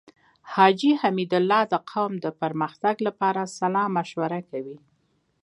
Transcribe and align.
حاجی 0.53 0.91
حميدالله 1.03 1.61
د 1.73 1.75
قوم 1.91 2.11
د 2.25 2.27
پرمختګ 2.41 2.95
لپاره 3.07 3.41
صلاح 3.57 3.87
مشوره 3.97 4.39
کوي. 4.49 4.77